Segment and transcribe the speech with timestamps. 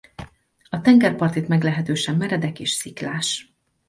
[0.69, 3.53] A tengerpart itt meglehetősen meredek és sziklás.